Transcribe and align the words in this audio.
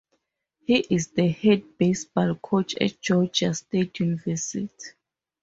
He 0.65 0.79
is 0.79 1.09
the 1.09 1.27
head 1.27 1.77
baseball 1.77 2.33
coach 2.33 2.73
at 2.77 2.99
Georgia 3.03 3.53
State 3.53 3.99
University. 3.99 4.71